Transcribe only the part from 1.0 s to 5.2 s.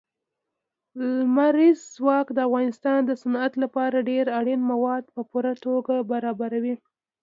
لمریز ځواک د افغانستان د صنعت لپاره ډېر اړین مواد